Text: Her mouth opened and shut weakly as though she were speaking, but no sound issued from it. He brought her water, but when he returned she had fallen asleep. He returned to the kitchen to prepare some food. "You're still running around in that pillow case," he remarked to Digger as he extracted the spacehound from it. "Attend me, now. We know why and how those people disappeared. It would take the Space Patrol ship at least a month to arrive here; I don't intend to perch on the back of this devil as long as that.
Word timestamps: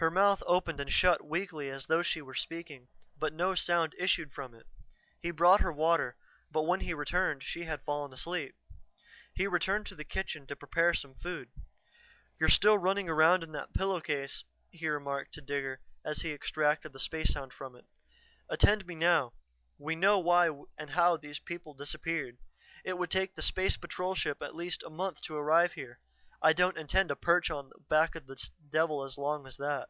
Her 0.00 0.12
mouth 0.12 0.44
opened 0.46 0.78
and 0.78 0.92
shut 0.92 1.26
weakly 1.26 1.68
as 1.70 1.86
though 1.86 2.02
she 2.02 2.22
were 2.22 2.36
speaking, 2.36 2.86
but 3.16 3.32
no 3.32 3.56
sound 3.56 3.96
issued 3.98 4.32
from 4.32 4.54
it. 4.54 4.64
He 5.20 5.32
brought 5.32 5.58
her 5.60 5.72
water, 5.72 6.16
but 6.52 6.62
when 6.62 6.78
he 6.82 6.94
returned 6.94 7.42
she 7.42 7.64
had 7.64 7.82
fallen 7.82 8.12
asleep. 8.12 8.54
He 9.34 9.48
returned 9.48 9.86
to 9.86 9.96
the 9.96 10.04
kitchen 10.04 10.46
to 10.46 10.54
prepare 10.54 10.94
some 10.94 11.16
food. 11.16 11.48
"You're 12.38 12.48
still 12.48 12.78
running 12.78 13.08
around 13.08 13.42
in 13.42 13.50
that 13.54 13.74
pillow 13.74 14.00
case," 14.00 14.44
he 14.70 14.86
remarked 14.86 15.34
to 15.34 15.40
Digger 15.40 15.80
as 16.04 16.20
he 16.20 16.32
extracted 16.32 16.92
the 16.92 17.00
spacehound 17.00 17.52
from 17.52 17.74
it. 17.74 17.86
"Attend 18.48 18.86
me, 18.86 18.94
now. 18.94 19.32
We 19.78 19.96
know 19.96 20.20
why 20.20 20.46
and 20.78 20.90
how 20.90 21.16
those 21.16 21.40
people 21.40 21.74
disappeared. 21.74 22.38
It 22.84 22.98
would 22.98 23.10
take 23.10 23.34
the 23.34 23.42
Space 23.42 23.76
Patrol 23.76 24.14
ship 24.14 24.40
at 24.42 24.54
least 24.54 24.84
a 24.84 24.90
month 24.90 25.22
to 25.22 25.34
arrive 25.34 25.72
here; 25.72 25.98
I 26.40 26.52
don't 26.52 26.78
intend 26.78 27.08
to 27.08 27.16
perch 27.16 27.50
on 27.50 27.68
the 27.70 27.80
back 27.88 28.14
of 28.14 28.26
this 28.28 28.48
devil 28.70 29.02
as 29.02 29.18
long 29.18 29.44
as 29.48 29.56
that. 29.56 29.88